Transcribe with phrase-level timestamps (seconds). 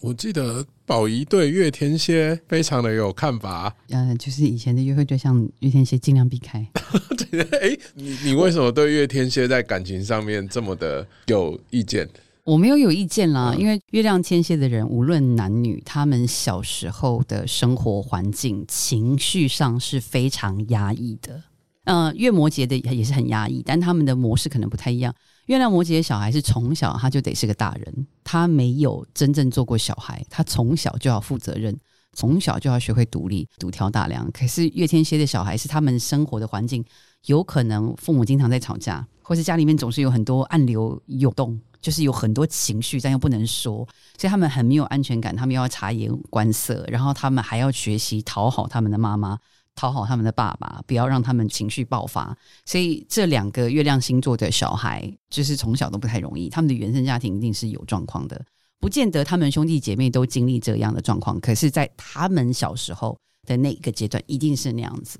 [0.00, 3.74] 我记得宝仪对月天蝎非常的有看法。
[3.90, 6.66] 呃，就是以前的约会对象月天蝎尽量避开。
[7.60, 12.08] 哎，你你为什么对月天蝎在感情上面这么的有意见？
[12.44, 21.42] 我没有有意见啦，因为月亮天蝎的人，无论男女，他们小时候的生活环境、情绪上是非常压抑的。
[21.90, 25.12] 呃，月摩羯的也是很压抑，但他们的模式可能不太一样。
[25.46, 31.76] 月亮摩羯的小孩是从小他就得是个大人，他没有真正做过小孩，他从小就要负责任，
[32.12, 34.30] 从小就要学会独立、独挑大梁。
[34.30, 36.84] 可是月天蝎的小孩是他们生活的环境，
[37.26, 41.60] 有可能父母经常在吵架，或是家里面总是有很多暗流涌动。
[41.82, 43.88] 就是有很多情绪，但又不能说，
[44.18, 45.34] 所以他们很没有安全感。
[45.34, 49.38] 他们又要察言观色，然后他们还要学习讨好他们的妈妈，
[49.80, 52.36] 讨好他们的爸爸，不要让他们情绪爆发。
[52.66, 56.50] 所以这两个月亮星座的小孩，就是从小都不太容易。
[56.50, 58.44] 他们的原生家庭一定是有状况的，
[58.78, 61.40] 不见得他们兄弟姐妹都经历这样的状况。
[61.40, 65.18] 可是，在他们小时候的那一个阶段，一定是那样子。